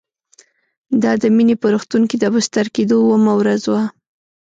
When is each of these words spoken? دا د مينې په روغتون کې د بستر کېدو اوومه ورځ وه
دا 1.01 1.11
د 1.21 1.23
مينې 1.35 1.55
په 1.61 1.67
روغتون 1.73 2.03
کې 2.09 2.17
د 2.19 2.25
بستر 2.33 2.65
کېدو 2.75 2.95
اوومه 3.05 3.33
ورځ 3.39 3.61
وه 3.71 3.83